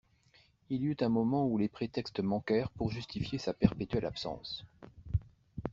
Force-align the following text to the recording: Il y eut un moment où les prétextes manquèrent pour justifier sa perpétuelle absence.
Il 0.71 0.81
y 0.81 0.87
eut 0.87 0.97
un 1.01 1.09
moment 1.09 1.45
où 1.45 1.59
les 1.59 1.69
prétextes 1.69 2.21
manquèrent 2.21 2.71
pour 2.71 2.89
justifier 2.89 3.37
sa 3.37 3.53
perpétuelle 3.53 4.05
absence. 4.05 4.65